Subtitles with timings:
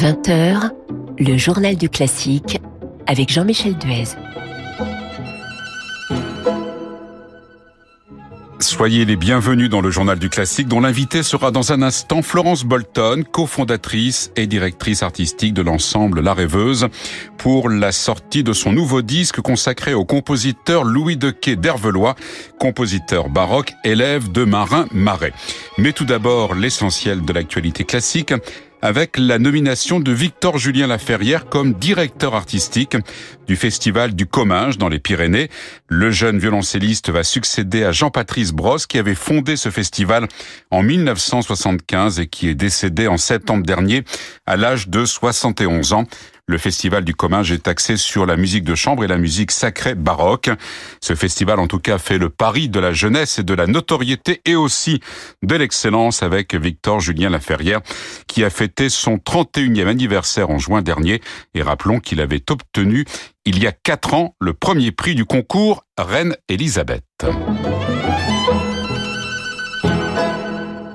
[0.00, 0.70] 20h,
[1.18, 2.58] le journal du classique
[3.06, 4.04] avec Jean-Michel Duez.
[8.60, 12.64] Soyez les bienvenus dans le journal du classique dont l'invité sera dans un instant Florence
[12.64, 16.88] Bolton, cofondatrice et directrice artistique de l'ensemble La Rêveuse
[17.36, 22.14] pour la sortie de son nouveau disque consacré au compositeur Louis de Quay d'Hervelois,
[22.58, 25.34] compositeur baroque, élève de Marin Marais.
[25.76, 28.32] Mais tout d'abord l'essentiel de l'actualité classique
[28.82, 32.96] avec la nomination de Victor Julien Laferrière comme directeur artistique
[33.46, 35.50] du Festival du Comminges dans les Pyrénées.
[35.88, 40.28] Le jeune violoncelliste va succéder à Jean-Patrice Brosse qui avait fondé ce festival
[40.70, 44.04] en 1975 et qui est décédé en septembre dernier
[44.46, 46.04] à l'âge de 71 ans.
[46.50, 49.94] Le festival du Comminges est axé sur la musique de chambre et la musique sacrée
[49.94, 50.50] baroque.
[51.00, 54.40] Ce festival, en tout cas, fait le pari de la jeunesse et de la notoriété
[54.44, 55.00] et aussi
[55.44, 57.82] de l'excellence avec Victor Julien Laferrière,
[58.26, 61.20] qui a fêté son 31e anniversaire en juin dernier.
[61.54, 63.04] Et rappelons qu'il avait obtenu,
[63.44, 67.04] il y a quatre ans, le premier prix du concours Reine Elisabeth.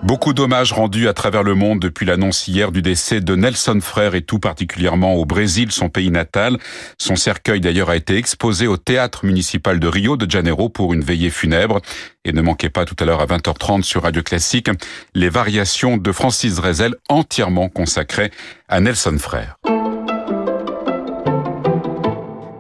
[0.06, 4.14] Beaucoup d'hommages rendus à travers le monde depuis l'annonce hier du décès de Nelson Frère
[4.14, 6.60] et tout particulièrement au Brésil, son pays natal.
[7.00, 11.02] Son cercueil d'ailleurs a été exposé au théâtre municipal de Rio de Janeiro pour une
[11.02, 11.82] veillée funèbre.
[12.24, 14.70] Et ne manquez pas tout à l'heure à 20h30 sur Radio Classique
[15.16, 18.30] les variations de Francis Drezel entièrement consacrées
[18.70, 19.58] à Nelson Frère.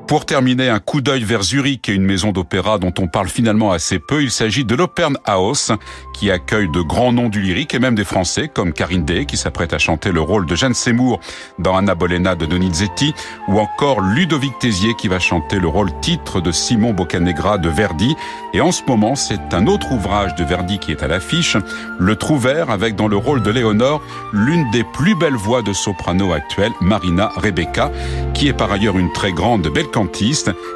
[0.07, 3.71] Pour terminer, un coup d'œil vers Zurich et une maison d'opéra dont on parle finalement
[3.71, 4.21] assez peu.
[4.21, 5.71] Il s'agit de l'Opern House,
[6.13, 9.35] qui accueille de grands noms du lyrique et même des Français, comme Karine Day, qui
[9.35, 11.19] s'apprête à chanter le rôle de Jeanne Seymour
[11.57, 13.15] dans Anna Bolena de Donizetti,
[13.47, 18.15] ou encore Ludovic Tézier, qui va chanter le rôle titre de Simon Boccanegra de Verdi.
[18.53, 21.57] Et en ce moment, c'est un autre ouvrage de Verdi qui est à l'affiche,
[21.99, 26.31] Le Trouvert, avec dans le rôle de Léonore, l'une des plus belles voix de soprano
[26.31, 27.91] actuelles, Marina Rebecca,
[28.35, 29.89] qui est par ailleurs une très grande belle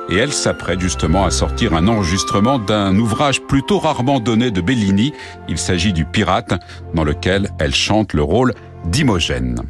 [0.09, 5.13] et elle s'apprête justement à sortir un enregistrement d'un ouvrage plutôt rarement donné de Bellini.
[5.47, 6.53] Il s'agit du Pirate,
[6.93, 8.53] dans lequel elle chante le rôle
[8.85, 9.61] d'Imogène.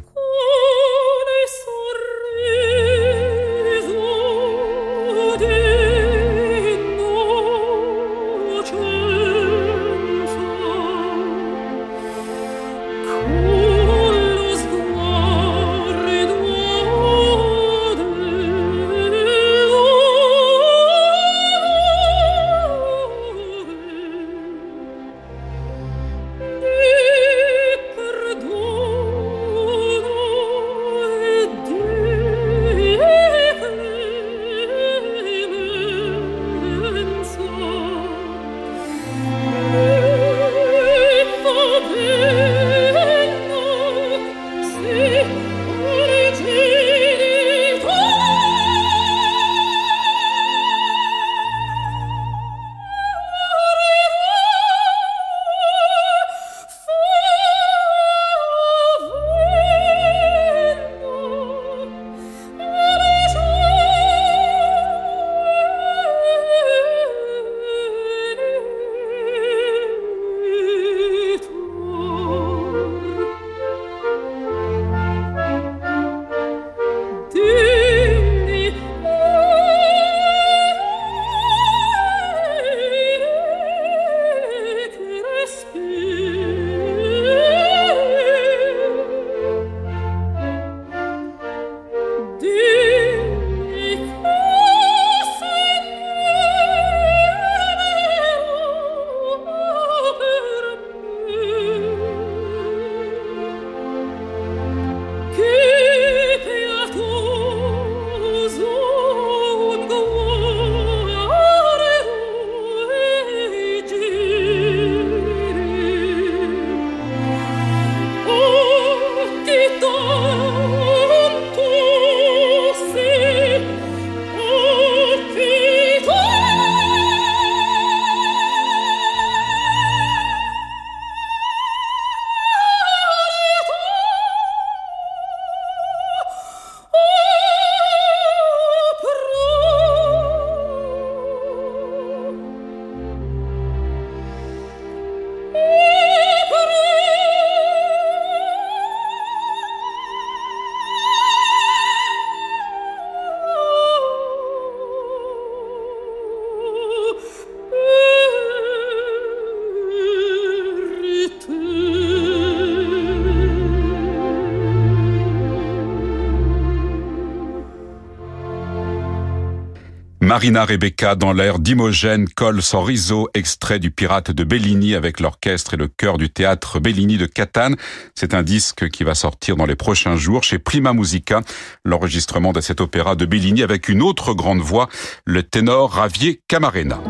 [170.30, 175.76] Marina Rebecca dans l'air d'Imogène Col Sorriso, extrait du Pirate de Bellini avec l'orchestre et
[175.76, 177.74] le chœur du théâtre Bellini de Catane.
[178.14, 181.40] C'est un disque qui va sortir dans les prochains jours chez Prima Musica,
[181.84, 184.88] l'enregistrement de cet opéra de Bellini avec une autre grande voix,
[185.24, 187.00] le ténor Ravier Camarena.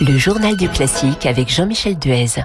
[0.00, 2.44] Le journal du classique avec Jean-Michel Duez.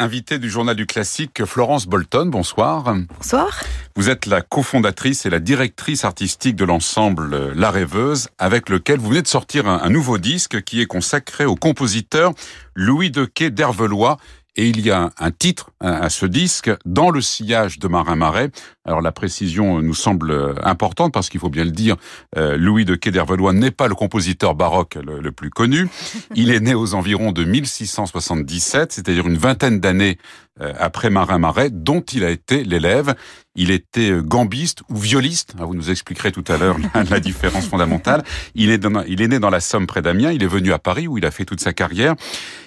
[0.00, 2.94] Invité du journal du classique, Florence Bolton, bonsoir.
[3.16, 3.64] Bonsoir.
[3.96, 9.08] Vous êtes la cofondatrice et la directrice artistique de l'ensemble La Rêveuse, avec lequel vous
[9.08, 12.32] venez de sortir un, nouveau disque qui est consacré au compositeur
[12.76, 14.18] Louis Dequet d'Hervelois,
[14.58, 18.50] et il y a un titre à ce disque, Dans le sillage de Marin Marais.
[18.84, 21.96] Alors la précision nous semble importante parce qu'il faut bien le dire,
[22.36, 25.88] euh, Louis de Quai d'Hervelois n'est pas le compositeur baroque le, plus connu.
[26.34, 31.70] Il est né aux environs de 1677, c'est-à-dire une vingtaine d'années euh, après Marin Marais,
[31.70, 33.14] dont il a été l'élève.
[33.54, 35.54] Il était euh, gambiste ou violiste.
[35.58, 36.76] Ah, vous nous expliquerez tout à l'heure
[37.10, 38.22] la, différence fondamentale.
[38.54, 40.30] Il est, il est né dans la Somme près d'Amiens.
[40.30, 42.14] Il est venu à Paris où il a fait toute sa carrière.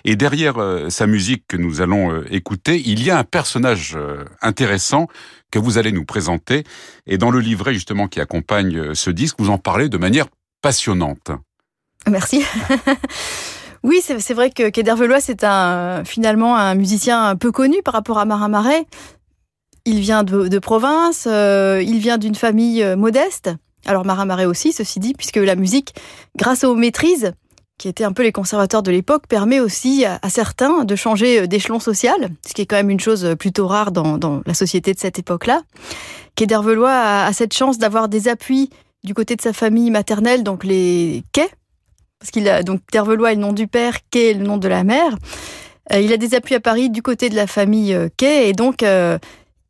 [0.03, 3.97] Et derrière euh, sa musique que nous allons écouter, il y a un personnage
[4.41, 5.07] intéressant
[5.49, 6.63] que vous allez nous présenter.
[7.07, 10.27] Et dans le livret justement qui accompagne ce disque, vous en parlez de manière
[10.61, 11.31] passionnante.
[12.07, 12.43] Merci.
[13.83, 18.25] Oui, c'est vrai que Kedervelois, c'est un, finalement un musicien peu connu par rapport à
[18.25, 18.85] Marin Marais.
[19.85, 23.49] Il vient de, province, euh, il vient d'une famille euh, modeste.
[23.87, 25.95] Alors Marin Marais aussi, ceci dit, puisque la musique,
[26.37, 27.33] grâce aux maîtrises,
[27.79, 31.47] qui étaient un peu les conservateurs de l'époque, permet aussi à, certains de changer euh,
[31.47, 34.99] d'échelon social, ce qui est quand même une chose plutôt rare dans, la société de
[34.99, 35.63] cette époque-là.
[36.35, 38.69] Kedervelois a, a cette chance d'avoir des appuis
[39.03, 41.49] du côté de sa famille maternelle, donc les quais,
[42.21, 44.67] parce qu'il a donc Tervelois est le nom du père, Quai est le nom de
[44.67, 45.17] la mère.
[45.91, 48.53] Euh, il a des appuis à Paris du côté de la famille euh, Quai et
[48.53, 49.17] donc euh,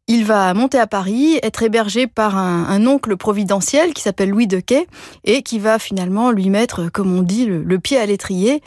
[0.07, 4.59] il va monter à Paris, être hébergé par un, oncle providentiel qui s'appelle Louis de
[4.59, 4.85] Quai
[5.23, 8.61] et qui va finalement lui mettre, comme on dit, le pied à l'étrier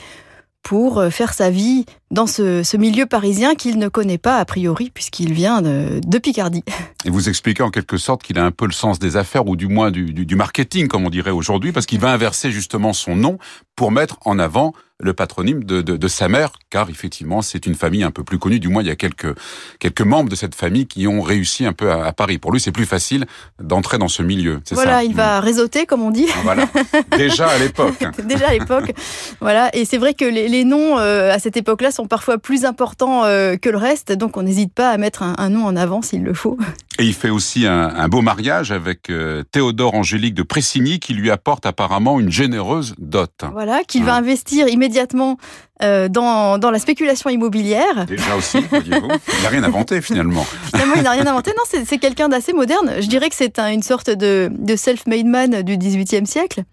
[0.64, 4.90] pour euh, faire sa vie dans ce, milieu parisien qu'il ne connaît pas a priori
[4.92, 6.64] puisqu'il vient de, Picardie.
[7.04, 9.56] Et vous expliquez en quelque sorte qu'il a un peu le sens des affaires ou
[9.56, 13.14] du moins du, du marketing comme on dirait aujourd'hui parce qu'il va inverser justement son
[13.14, 13.38] nom
[13.76, 17.74] pour mettre en avant le patronyme de, de, de, sa mère, car effectivement c'est une
[17.74, 18.60] famille un peu plus connue.
[18.60, 19.34] Du moins il y a quelques
[19.80, 22.38] quelques membres de cette famille qui ont réussi un peu à, Paris.
[22.38, 23.26] Pour lui c'est plus facile
[23.60, 24.60] d'entrer dans ce milieu.
[24.70, 25.44] Voilà, il va mm.
[25.44, 26.26] réseauter comme on dit.
[26.32, 26.68] Ah, voilà.
[27.16, 28.04] Déjà à l'époque.
[28.24, 28.92] Déjà à l'époque.
[29.40, 29.74] voilà.
[29.74, 33.24] Et c'est vrai que les, les noms euh, à cette époque-là sont parfois plus importants
[33.24, 36.02] euh, que le reste, donc on n'hésite pas à mettre un, un, nom en avant
[36.02, 36.56] s'il le faut.
[37.00, 41.14] Et il fait aussi un, un beau mariage avec euh, Théodore Angélique de Pressigny qui
[41.14, 43.32] lui apporte apparemment une généreuse dot.
[43.52, 45.38] Voilà, qu'il va investir immédiatement immédiatement
[45.82, 48.04] euh, dans, dans, la spéculation immobilière.
[48.06, 49.08] Déjà aussi, voyez-vous.
[49.38, 50.44] Il n'a rien inventé finalement.
[50.72, 51.52] Finalement, il n'a rien inventé.
[51.56, 52.96] Non, c'est quelqu'un d'assez moderne.
[53.00, 56.64] Je dirais que c'est une sorte de, de self-made man du XVIIIe siècle.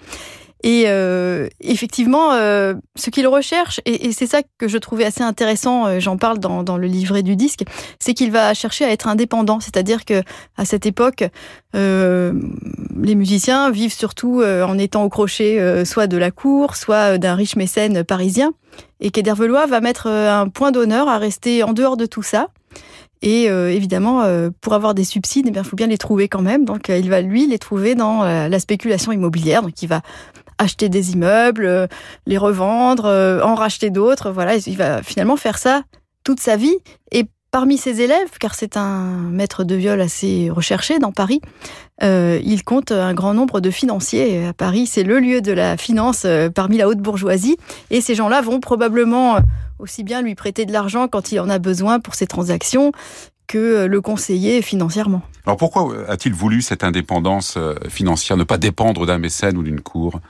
[0.63, 5.87] Et euh, effectivement, euh, ce qu'il recherche, et, c'est ça que je trouvais assez intéressant,
[5.87, 7.63] euh, j'en parle dans, dans, le livret du disque,
[7.99, 9.59] c'est qu'il va chercher à être indépendant.
[9.59, 10.21] C'est-à-dire que
[10.57, 11.23] à cette époque,
[11.75, 12.33] euh,
[12.95, 17.55] les musiciens vivent surtout en étant au crochet soit de la cour, soit d'un riche
[17.55, 18.53] mécène parisien.
[18.99, 22.49] Et Kedervelois va mettre un point d'honneur à rester en dehors de tout ça.
[23.21, 24.23] Et évidemment,
[24.61, 26.65] pour avoir des subsides, eh il faut bien les trouver quand même.
[26.65, 29.61] Donc, il va lui les trouver dans la spéculation immobilière.
[29.61, 30.01] Donc, il va
[30.61, 31.87] acheter des immeubles, euh,
[32.25, 34.31] les revendre, euh, en racheter d'autres.
[34.31, 35.83] Voilà, il va finalement faire ça
[36.23, 36.75] toute sa vie.
[37.11, 41.41] Et parmi ses élèves, car c'est un maître de viol assez recherché dans Paris,
[42.03, 44.45] euh, il compte un grand nombre de financiers.
[44.45, 46.25] À Paris, c'est le lieu de la finance
[46.55, 47.57] parmi la haute bourgeoisie.
[47.89, 49.39] Et ces gens-là vont probablement
[49.79, 52.91] aussi bien lui prêter de l'argent quand il en a besoin pour ses transactions
[53.51, 55.21] que le conseiller financièrement.
[55.45, 59.81] Alors pourquoi a-t-il voulu cette indépendance euh, financière, ne pas dépendre d'un mécène ou d'une
[59.81, 60.21] cour?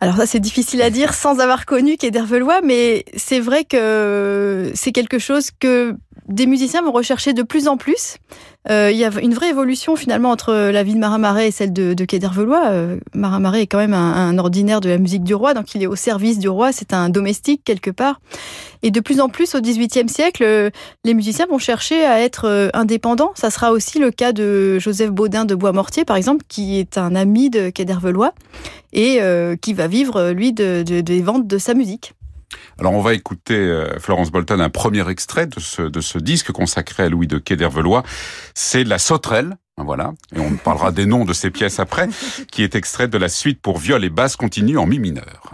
[0.00, 4.92] Alors ça c'est difficile à dire sans avoir connu Kedervelois, mais c'est vrai que c'est
[4.92, 5.94] quelque chose que
[6.30, 8.16] des musiciens vont rechercher de plus en plus.
[8.70, 11.50] Euh, il y a une vraie évolution finalement entre la vie de Marin Marais et
[11.50, 12.68] celle de, de Quai d'Hervelois.
[12.68, 15.86] Euh, Marais est quand même un, ordinaire de la musique du roi, donc il est
[15.86, 18.20] au service du roi, c'est un domestique quelque part.
[18.82, 20.70] Et de plus en plus au XVIIIe siècle, euh,
[21.04, 23.32] les musiciens vont chercher à être euh, indépendants.
[23.34, 27.14] Ça sera aussi le cas de Joseph Baudin de Bois-Mortier, par exemple, qui est un
[27.16, 28.32] ami de Quai d'Hervelois
[28.92, 29.20] et
[29.62, 32.14] qui va vivre, lui, de, des ventes de sa musique.
[32.78, 36.52] Alors on va écouter euh, Florence Bolton un premier extrait de ce, de ce disque
[36.52, 38.02] consacré à Louis de Quai d'Hervelois.
[38.54, 42.08] C'est La Sauterelle, voilà, et on parlera des noms de ces pièces après,
[42.50, 45.52] qui est extrait de la suite pour viol et basse continue en mi mineur.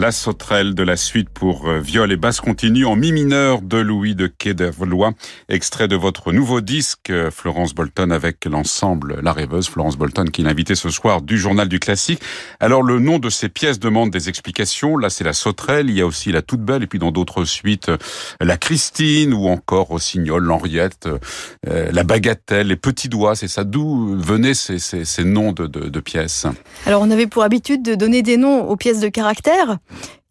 [0.00, 3.76] La sauterelle de la suite pour euh, viol et basse continue en mi mineur de
[3.76, 5.12] Louis de Quai-d'Ervelois,
[5.50, 10.42] extrait de votre nouveau disque euh, Florence Bolton avec l'ensemble La Rêveuse, Florence Bolton qui
[10.42, 12.22] l'invitait ce soir du journal du classique.
[12.60, 14.96] Alors le nom de ces pièces demande des explications.
[14.96, 17.44] Là c'est la sauterelle, il y a aussi la toute belle et puis dans d'autres
[17.44, 17.98] suites euh,
[18.40, 21.10] la Christine ou encore Rossignol, l'Henriette,
[21.66, 23.34] la Bagatelle, les petits doigts.
[23.34, 26.46] C'est ça d'où venaient ces, ces, ces noms de pièces?
[26.86, 29.76] Alors on avait pour habitude de donner des noms aux pièces de caractère.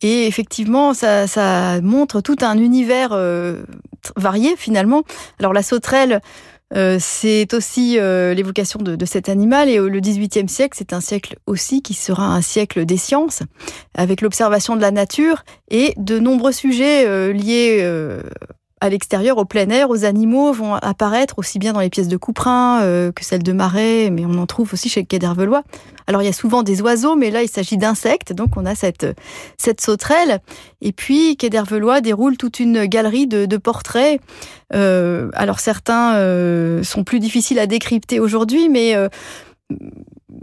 [0.01, 3.63] Et effectivement, ça, montre tout un univers euh,
[4.15, 5.03] varié finalement.
[5.39, 6.21] Alors la sauterelle,
[6.75, 9.67] euh, c'est aussi euh, l'évocation de, cet animal.
[9.67, 13.43] Et le XVIIIe siècle, c'est un siècle aussi qui sera un siècle des sciences,
[13.93, 17.83] avec l'observation de la nature et de nombreux sujets liés
[18.81, 22.17] à l'extérieur, au plein air, aux animaux vont apparaître aussi bien dans les pièces de
[22.17, 25.63] Couperin euh, que celles de Marais, mais on en trouve aussi chez d'Hervelois.
[26.07, 28.75] Alors il y a souvent des oiseaux, mais là il s'agit d'insectes, donc on a
[28.75, 29.05] cette,
[29.57, 30.39] cette sauterelle.
[30.81, 34.21] Et puis Quai déroule toute une galerie de, portraits.
[34.73, 38.95] Euh, alors certains euh, sont plus difficiles à décrypter aujourd'hui, mais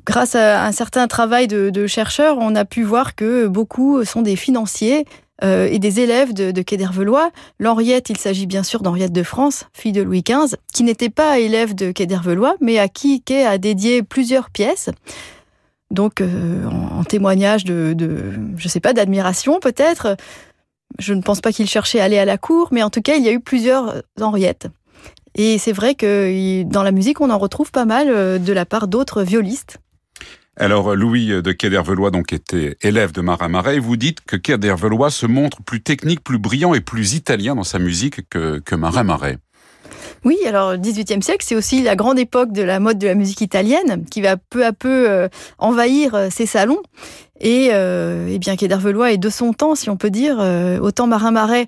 [0.05, 4.23] grâce à un certain travail de, de chercheurs, on a pu voir que beaucoup sont
[4.23, 5.07] des financiers
[5.45, 7.31] euh, et des élèves de, de Quai d'Hervelois.
[7.59, 11.39] L'Henriette, il s'agit bien sûr d'Henriette de France, fille de Louis XV, qui n'était pas
[11.39, 14.91] élève de Quai d'Hervelois, mais à qui Quai a dédié plusieurs pièces.
[15.91, 20.17] Donc, euh, en, témoignage de, de je sais pas, d'admiration peut-être.
[20.99, 23.17] Je ne pense pas qu'il cherchait à aller à la cour, mais en tout cas,
[23.17, 24.69] il y a eu plusieurs Henriettes.
[25.37, 28.65] Et c'est vrai que dans la musique, on en retrouve pas mal euh, de la
[28.65, 29.79] part d'autres violistes.
[30.59, 33.79] Alors, Louis de Quai-d'Hervelois donc était élève de Marin Marais.
[33.79, 37.79] Vous dites que Quai-d'Hervelois se montre plus technique, plus brillant et plus italien dans sa
[37.79, 39.39] musique que, que Marin Marais.
[40.25, 43.15] Oui, alors le XVIIIe siècle, c'est aussi la grande époque de la mode de la
[43.15, 46.83] musique italienne qui va peu à peu euh, envahir euh, ces salons.
[47.41, 50.39] Et, euh, et bien Quai d'Hervelois est de son temps, si on peut dire.
[50.41, 51.67] Euh, autant Marin Marais,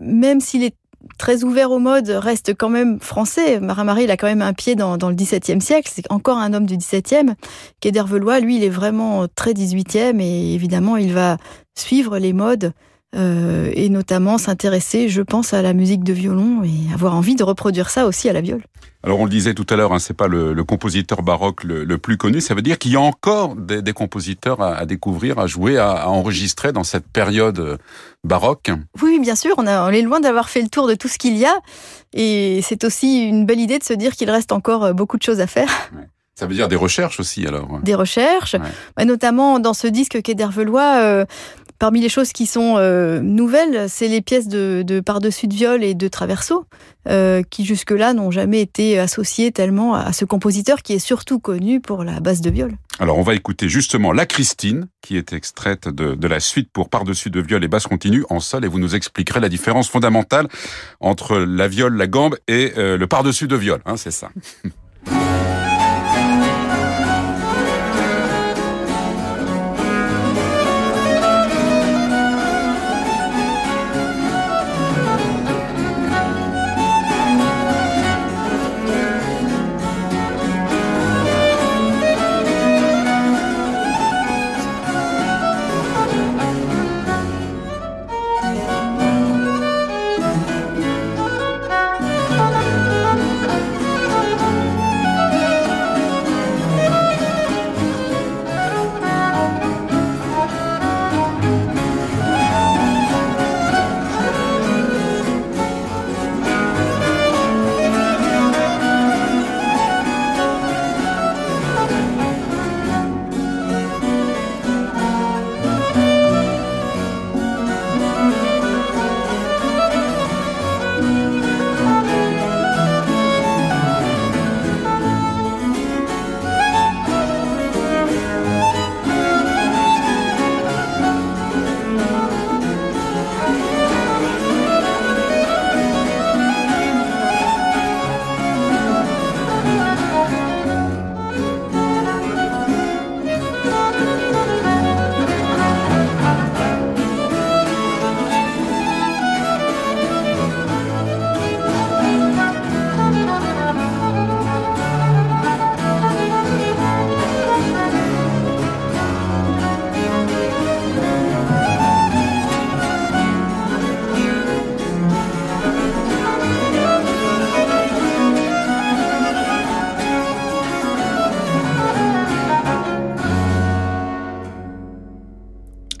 [0.00, 0.76] même s'il est
[1.22, 3.60] très ouvert aux modes, reste quand même français.
[3.60, 5.88] Marin Marais, il a quand même un pied dans, dans le XVIIe siècle.
[5.94, 7.36] C'est encore un homme du XVIIe.
[7.80, 11.36] Quai d'Hervelois, lui, il est vraiment très XVIIIe et évidemment, il va
[11.76, 12.72] suivre les modes
[13.14, 17.44] euh, et notamment s'intéresser, je pense, à la musique de violon et avoir envie de
[17.44, 18.62] reproduire ça aussi à la viole.
[19.04, 21.82] Alors on le disait tout à l'heure, hein, c'est pas le, le, compositeur baroque le,
[21.84, 22.40] le, plus connu.
[22.40, 25.76] Ça veut dire qu'il y a encore des, des compositeurs à, à, découvrir, à jouer,
[25.76, 27.76] à, à, enregistrer dans cette période euh,
[28.22, 28.70] baroque.
[29.02, 29.54] Oui, bien sûr.
[29.58, 31.58] On, a, on est loin d'avoir fait le tour de tout ce qu'il y a,
[32.12, 35.22] et c'est aussi une belle idée de se dire qu'il reste encore euh, beaucoup de
[35.22, 35.68] choses à faire.
[35.96, 36.06] Ouais.
[36.34, 37.80] Ça veut dire des recherches aussi, alors.
[37.82, 38.60] Des recherches, ouais.
[38.96, 41.00] bah, notamment dans ce disque Quai d'Hervelois.
[41.02, 41.24] Euh,
[41.82, 45.82] Parmi les choses qui sont euh, nouvelles, c'est les pièces de, de par-dessus de viol
[45.82, 46.64] et de traverso,
[47.08, 51.80] euh, qui jusque-là n'ont jamais été associées tellement à ce compositeur qui est surtout connu
[51.80, 52.76] pour la basse de viol.
[53.00, 56.88] Alors on va écouter justement La Christine, qui est extraite de, de la suite pour
[56.88, 60.46] par-dessus de viol et basse continue en sol, et vous nous expliquerez la différence fondamentale
[61.00, 64.30] entre la viole, la gambe et euh, le par-dessus de viol, hein, c'est ça.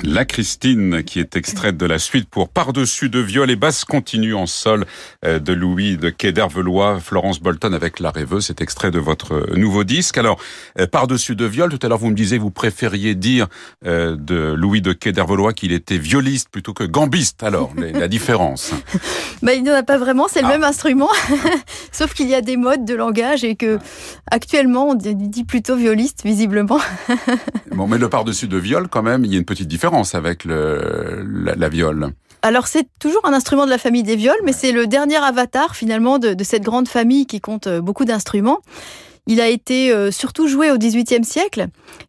[0.04, 4.34] La Christine, qui est extraite de la suite pour Par-dessus de viol et basse continue
[4.34, 4.84] en sol
[5.24, 9.56] euh, de Louis de Quai d'Hervelois, Florence Bolton avec La Rêveuse, c'est extrait de votre
[9.56, 10.18] nouveau disque.
[10.18, 10.40] Alors,
[10.80, 13.46] euh, Par-dessus de viol, tout à l'heure vous me disiez, vous préfériez dire
[13.86, 17.44] euh, de Louis de Quai d'Hervelois qu'il était violiste plutôt que gambiste.
[17.44, 18.72] Alors, la différence
[19.42, 20.50] bah, Il n'y en a pas vraiment, c'est le ah.
[20.50, 21.10] même instrument,
[21.92, 23.78] sauf qu'il y a des modes de langage et que
[24.28, 26.80] actuellement on dit plutôt violiste, visiblement.
[27.70, 30.44] bon, mais le Par-dessus de viol, quand même, il y a une petite différence avec
[30.44, 31.24] le,
[31.56, 32.12] la, viole
[32.44, 35.76] alors c'est toujours un instrument de la famille des viols, mais c'est le dernier avatar
[35.76, 38.58] finalement de, cette grande famille qui compte euh, beaucoup d'instruments.
[39.28, 41.68] Il a été euh, surtout joué au XVIIIe siècle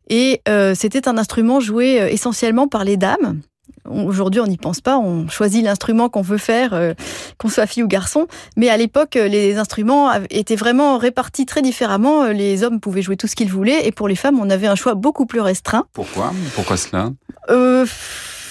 [0.10, 3.41] et euh, c'était un instrument joué essentiellement par les dames.
[3.89, 6.93] Aujourd'hui, on n'y pense pas, on choisit l'instrument qu'on veut faire,
[7.38, 8.28] qu'on soit fille ou garçon.
[8.56, 12.26] Mais à l'époque, les instruments étaient vraiment répartis très différemment.
[12.26, 14.76] Les hommes pouvaient jouer tout ce qu'ils voulaient, et pour les femmes, on avait un
[14.76, 15.86] choix beaucoup plus restreint.
[15.93, 16.32] Pourquoi?
[16.56, 17.12] Pourquoi cela?
[17.50, 17.86] Euh,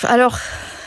[0.04, 0.38] Alors,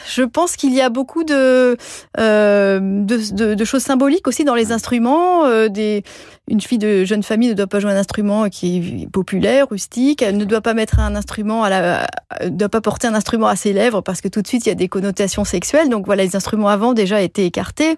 [0.07, 1.77] je pense qu'il y a beaucoup de,
[2.19, 5.45] euh, de, choses symboliques aussi dans les instruments.
[5.45, 6.03] Euh, des,
[6.47, 10.21] une fille de jeune famille ne doit pas jouer un instrument qui est populaire, rustique.
[10.21, 12.07] Elle ne doit pas mettre un instrument à la,
[12.43, 14.69] ne doit pas porter un instrument à ses lèvres parce que tout de suite il
[14.69, 15.89] y a des connotations sexuelles.
[15.89, 17.97] Donc voilà, les instruments avant déjà étaient écartés.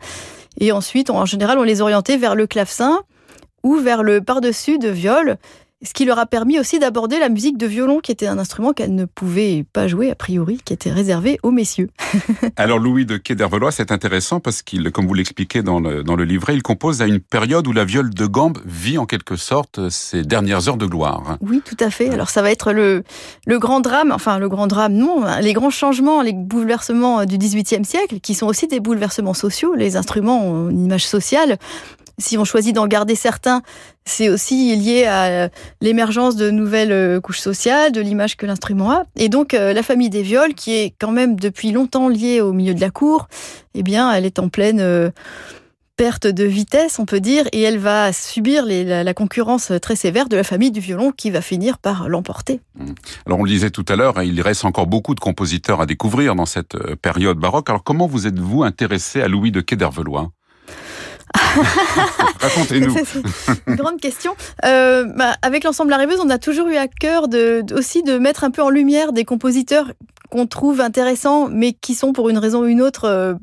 [0.59, 2.99] Et ensuite, en général, on les orientait vers le clavecin
[3.63, 5.37] ou vers le par-dessus de viol
[5.83, 8.73] ce qui leur a permis aussi d'aborder la musique de violon, qui était un instrument
[8.73, 11.89] qu'elles ne pouvaient pas jouer a priori, qui était réservé aux messieurs.
[12.55, 16.15] Alors Louis de Quai d'Hervelois, c'est intéressant parce qu'il, comme vous l'expliquez dans le, dans
[16.15, 19.35] le livret, il compose à une période où la viole de gambe vit en quelque
[19.35, 21.37] sorte ses dernières heures de gloire.
[21.41, 22.09] Oui, tout à fait.
[22.09, 23.03] Alors ça va être le,
[23.45, 27.85] le grand drame, enfin le grand drame, non, les grands changements, les bouleversements du XVIIIe
[27.85, 29.75] siècle, qui sont aussi des bouleversements sociaux.
[29.75, 31.59] Les instruments ont une image sociale
[32.19, 33.61] si on choisit d'en garder certains,
[34.05, 35.49] c'est aussi lié à
[35.81, 39.03] l'émergence de nouvelles euh, couches sociales, de l'image que l'instrument a.
[39.15, 42.53] Et donc, euh, la famille des viols, qui est quand même depuis longtemps liée au
[42.53, 43.27] milieu de la cour,
[43.75, 45.11] eh bien, elle est en pleine euh,
[45.95, 50.35] perte de vitesse, on peut dire, et elle va subir la, concurrence très sévère de
[50.35, 52.61] la famille du violon qui va finir par l'emporter.
[52.75, 52.85] Mmh.
[53.25, 55.87] Alors on le disait tout à l'heure, hein, il reste encore beaucoup de compositeurs à
[55.87, 57.71] découvrir dans cette période baroque.
[57.71, 59.75] Alors comment vous êtes-vous intéressé à Louis de Quai
[62.39, 62.93] Racontez-nous.
[63.67, 64.35] grande question.
[64.65, 67.27] Euh, bah, avec l'ensemble La Rêveuse, on a toujours eu à cœur
[67.75, 69.91] aussi de mettre un peu en lumière des compositeurs
[70.29, 73.33] qu'on trouve intéressants, mais qui sont pour une raison ou une autre euh,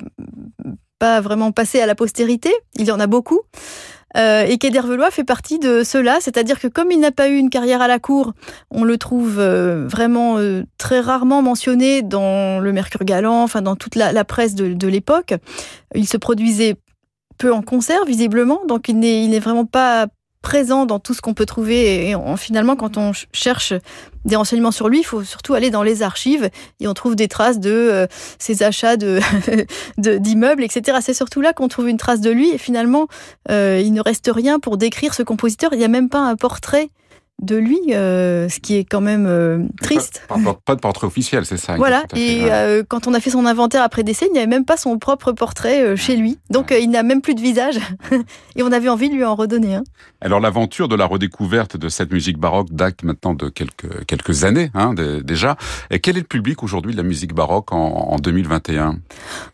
[0.99, 2.53] pas vraiment passés à la postérité.
[2.77, 3.41] Il y en a beaucoup.
[4.17, 4.71] Euh, et Quai
[5.11, 7.99] fait partie de ceux-là, c'est-à-dire que comme il n'a pas eu une carrière à la
[7.99, 8.33] cour,
[8.71, 10.37] on le trouve euh, vraiment
[10.79, 15.35] très rarement mentionné dans le Mercure Galant, enfin dans toute la, presse de l'époque.
[15.97, 16.77] Il se produisait
[17.39, 20.07] peu en concert visiblement, donc il n'est vraiment pas
[20.45, 22.11] présent dans tout ce qu'on peut trouver.
[22.11, 23.73] Et finalement, quand on cherche
[24.25, 26.49] des renseignements sur lui, il faut surtout aller dans les archives
[26.81, 28.07] et on trouve des traces de euh,
[28.39, 29.21] ses achats de
[29.99, 30.99] d'immeubles, etc.
[31.01, 32.51] C'est surtout là qu'on trouve une trace de lui.
[32.51, 33.09] Et finalement,
[33.51, 35.73] euh, il ne reste rien pour décrire ce compositeur.
[35.73, 36.91] Il n'y a même pas un portrait
[37.43, 40.23] de lui, euh, ce qui est quand même euh, triste.
[40.29, 41.77] Pas, de portrait officiel, c'est ça.
[41.77, 44.65] Voilà, et euh, quand on a fait son inventaire après décès, il n'y avait même
[44.65, 46.39] pas son propre portrait chez lui.
[46.51, 47.79] Donc il n'a même plus de visage.
[48.57, 49.85] et on avait envie de lui en redonner un.
[50.21, 54.71] Alors l'aventure de la redécouverte de cette musique baroque date maintenant de quelques, quelques années
[54.75, 55.57] hein, déjà.
[55.91, 58.97] Et quel est le public aujourd'hui de la musique baroque en, 2021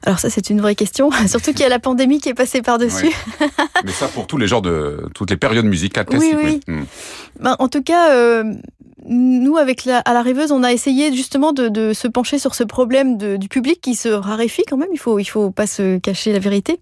[0.04, 2.62] Alors ça c'est une vraie question, surtout qu'il y a la pandémie qui est passée
[2.62, 3.10] par-dessus.
[3.84, 5.08] Mais ça pour tous les genres de...
[5.14, 6.36] toutes les périodes musicales classiques.
[6.36, 6.74] Oui, oui.
[6.74, 6.84] Hmm.
[7.40, 8.44] Ben, en tout cas, euh,
[9.06, 12.64] nous, avec la, à la rêveuse, on a essayé justement de, se pencher sur ce
[12.64, 14.90] problème du public qui se raréfie quand même.
[14.92, 16.80] Il faut, il faut pas se cacher la vérité.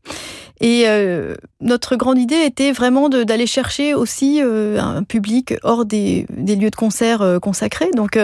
[0.60, 6.26] Et euh, notre grande idée était vraiment d'aller chercher aussi euh, un public hors des,
[6.36, 7.90] lieux de concert euh, consacrés.
[7.94, 8.18] Donc,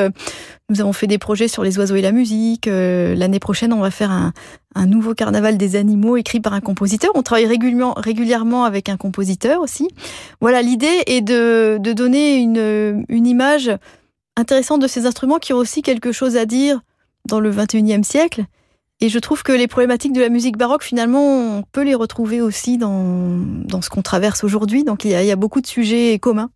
[0.71, 2.67] nous avons fait des projets sur les oiseaux et la musique.
[2.67, 4.33] L'année prochaine, on va faire un,
[4.87, 7.13] nouveau carnaval des animaux écrit par un compositeur.
[7.15, 9.89] On travaille régulièrement, avec un compositeur aussi.
[10.41, 13.71] Voilà, l'idée est de, de donner une, une image
[14.37, 16.81] intéressante de ces instruments qui ont aussi quelque chose à dire
[17.29, 18.45] dans le 21e siècle
[19.05, 22.41] et je trouve que les problématiques de la musique baroque, finalement, on peut les retrouver
[22.41, 23.37] aussi dans,
[23.67, 24.83] dans ce qu'on traverse aujourd'hui.
[24.83, 26.49] Donc il y, a, il y, a, beaucoup de sujets communs.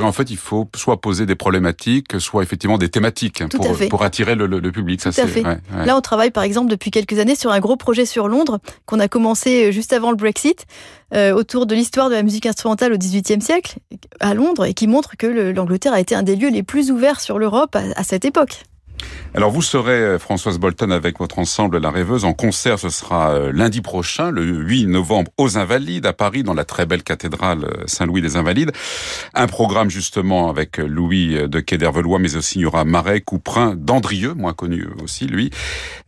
[0.00, 4.36] En fait, il faut soit poser des problématiques, soit effectivement des thématiques pour, pour, attirer
[4.36, 5.00] le, le, public.
[5.00, 5.42] Ça, Tout à fait.
[5.42, 9.00] Là, on travaille par exemple depuis quelques années sur un gros projet sur Londres qu'on
[9.00, 10.66] a commencé juste avant le Brexit,
[11.14, 13.78] euh, autour de l'histoire de la musique instrumentale au XVIIIe siècle
[14.20, 17.20] à Londres et qui montre que l'Angleterre a été un des lieux les plus ouverts
[17.20, 18.62] sur l'Europe à, à cette époque.
[19.34, 23.30] Alors vous serez, euh, Françoise Bolton, avec votre ensemble La Rêveuse, en concert, ce sera
[23.30, 27.64] euh, lundi prochain, le 8 novembre, aux Invalides, à Paris, dans la très belle cathédrale
[27.64, 28.72] euh, Saint-Louis des Invalides.
[29.34, 34.34] Un programme justement avec Louis de Quai mais aussi il y aura Marais, Couperin, Dandrieux,
[34.34, 35.50] moins connu aussi, lui.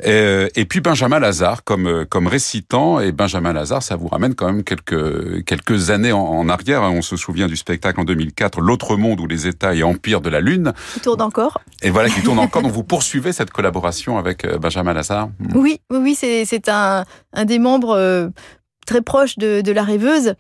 [0.03, 3.00] Et, puis Benjamin Lazare comme, comme récitant.
[3.00, 6.83] Et Benjamin Lazare, ça vous ramène quand même quelques, quelques années en, arrière.
[6.83, 10.31] On se souvient du spectacle en 2004, L'autre monde ou les États et empires de
[10.31, 10.72] la Lune.
[10.94, 11.61] Qui tourne encore.
[11.83, 12.62] Et voilà, qui tourne encore.
[12.62, 17.05] Donc vous poursuivez suivez cette collaboration avec euh, Benjamin Lazare Oui, oui, c'est un,
[17.45, 18.29] des membres euh,
[18.87, 20.35] très proche de, la rêveuse.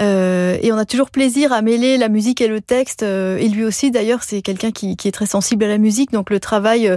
[0.00, 3.02] Euh, et on a toujours plaisir à mêler la musique et le texte.
[3.02, 6.10] et lui aussi, d'ailleurs, c'est quelqu'un qui, est très sensible à la musique.
[6.12, 6.96] Donc le travail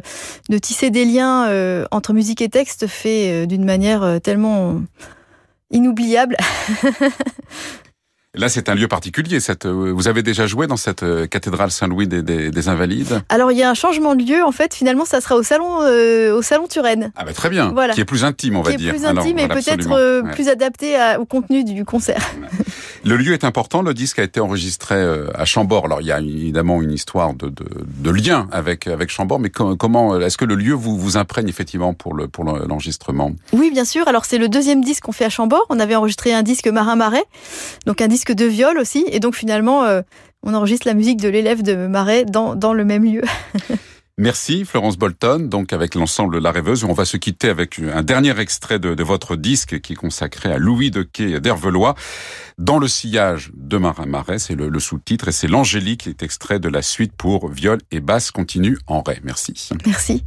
[0.50, 4.82] de tisser des liens entre musique et texte fait d'une manière tellement
[5.72, 6.38] inoubliable.
[8.36, 9.40] Là, c'est un lieu particulier.
[9.40, 13.58] Cette, euh, vous avez déjà joué dans cette euh, cathédrale Saint-Louis des, Invalides Alors, il
[13.58, 14.44] y a un changement de lieu.
[14.44, 17.12] En fait, finalement, ça sera au salon, euh, au salon Turenne.
[17.16, 17.72] Ah, bah, très bien.
[17.72, 17.96] Voilà.
[17.96, 18.80] Qui est plus intime, on va dire.
[18.80, 22.22] Qui est plus intime et peut-être plus adapté au contenu du concert.
[23.04, 23.82] Le lieu est important.
[23.82, 24.96] Le disque a été enregistré
[25.34, 25.86] à Chambord.
[25.86, 30.20] Alors, il y a évidemment une histoire de, de, lien avec avec Chambord, mais comment
[30.20, 33.32] est-ce que le lieu vous vous imprègne effectivement pour le pour l'enregistrement?
[33.54, 34.08] Oui, bien sûr.
[34.08, 35.66] Alors, c'est le deuxième disque qu'on fait à Chambord.
[35.70, 37.26] On avait enregistré un disque Marin Marais,
[37.86, 39.06] donc un disque de viol aussi.
[39.12, 40.02] Et donc finalement, euh,
[40.44, 43.22] on enregistre la musique de l'élève de Marais dans, dans le même lieu.
[44.20, 46.84] Merci Florence Bolton, donc avec l'ensemble La Rêveuse.
[46.84, 50.58] On va se quitter avec un dernier extrait de, votre disque qui est consacré à
[50.58, 51.96] Louis de Quai d'Hervelois.
[52.58, 56.60] Dans le sillage de Marin Marais, c'est le, sous-titre et c'est l'Angélique qui est extrait
[56.60, 59.22] de la suite pour viol et basse continue en Ré.
[59.24, 59.70] Merci.
[59.86, 60.26] Merci.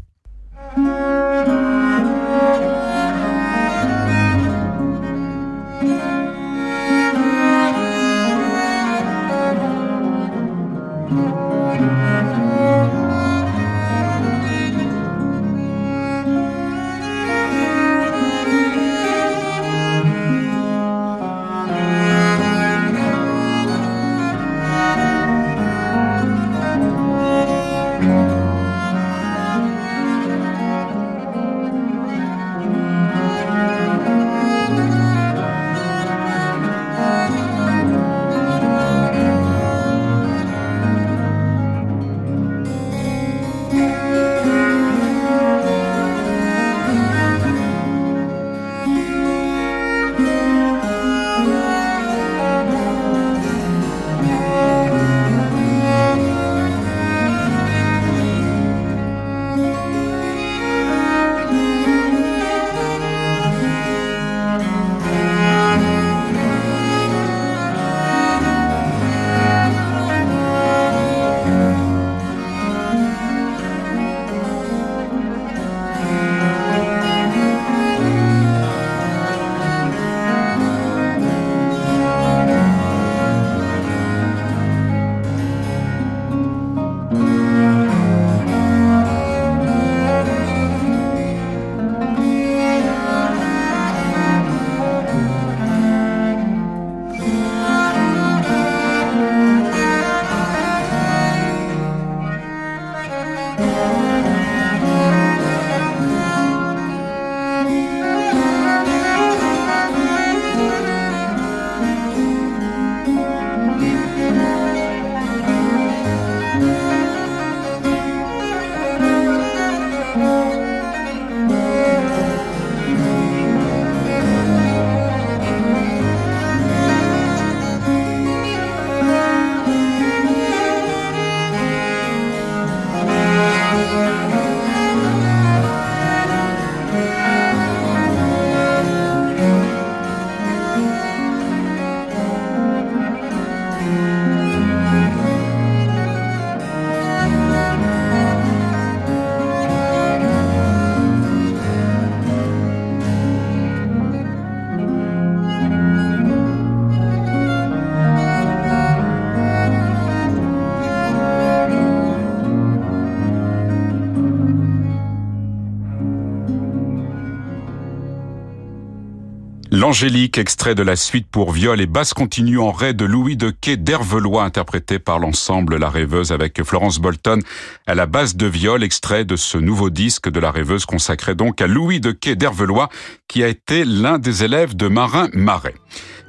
[169.92, 173.50] Angélique, extrait de la suite pour viol et basse continue en ré de Louis de
[173.50, 177.40] Quai d'Hervelois, interprété par l'ensemble La Rêveuse avec Florence Bolton
[177.86, 181.60] à la base de viol, extrait de ce nouveau disque de La Rêveuse consacré donc
[181.60, 182.88] à Louis de Quai d'Hervelois,
[183.28, 185.74] qui a été l'un des élèves de Marin Marais.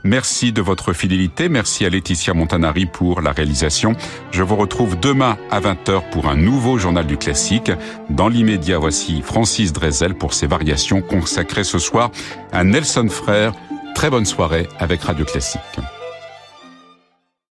[0.04, 1.47] Merci de votre fidélité.
[1.47, 3.95] Merci à Laetitia Montanari pour la réalisation.
[4.32, 7.71] Je vous retrouve demain à 20h pour un nouveau journal du classique.
[8.10, 12.12] Dans l'immédiat, voici Francis Drezel pour ses variations consacrées ce soir
[12.52, 13.53] à Nelson Frère.
[13.96, 15.62] Très bonne soirée avec Radio Classique.